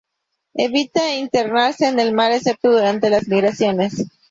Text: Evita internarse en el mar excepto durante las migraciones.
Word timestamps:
Evita 0.55 1.13
internarse 1.13 1.87
en 1.87 1.99
el 1.99 2.11
mar 2.11 2.31
excepto 2.31 2.71
durante 2.71 3.11
las 3.11 3.27
migraciones. 3.27 4.07